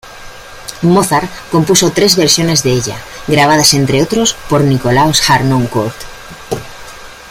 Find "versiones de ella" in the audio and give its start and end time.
2.15-2.97